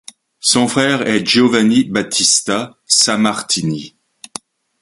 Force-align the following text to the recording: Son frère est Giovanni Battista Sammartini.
Son 0.39 0.67
frère 0.67 1.05
est 1.07 1.23
Giovanni 1.27 1.83
Battista 1.83 2.75
Sammartini. 2.87 3.95